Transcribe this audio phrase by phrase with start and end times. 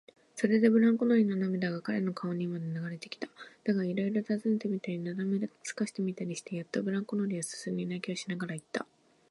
[0.35, 3.27] それでブランコ乗りの涙が彼の顔にまで流れてきた。
[3.65, 8.83] だが、いろいろたずねてみたり、なだめすかしてみたりしてやっと、ブランコ乗りはすすり泣きしながらいった。